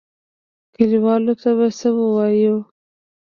کليوالو 0.73 1.33
ته 1.41 1.49
به 1.57 1.67
څه 1.79 1.87
وايو؟ 2.15 2.55